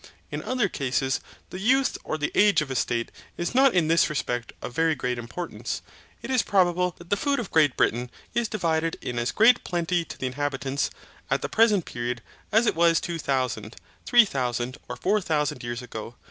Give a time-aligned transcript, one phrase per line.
[0.31, 1.19] In other cases,
[1.51, 4.95] the youth or the age of a state is not in this respect of very
[4.95, 5.83] great importance.
[6.23, 10.03] It is probable that the food of Great Britain is divided in as great plenty
[10.05, 10.89] to the inhabitants,
[11.29, 13.75] at the present period, as it was two thousand,
[14.07, 16.15] three thousand, or four thousand years ago.